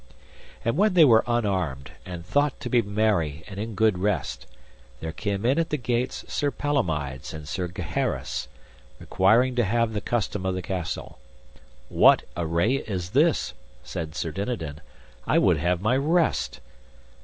[0.65, 4.47] And when they were unarmed, and thought to be merry and in good rest,
[4.99, 8.47] there came in at the gates Sir Palomides and Sir Gaheris,
[8.99, 11.19] requiring to have the custom of the castle.
[11.87, 13.53] What array is this?
[13.83, 14.81] said Sir Dinadan,
[15.27, 16.61] I would have my rest.